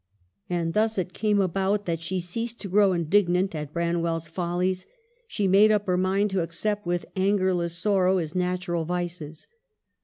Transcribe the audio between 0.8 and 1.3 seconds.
it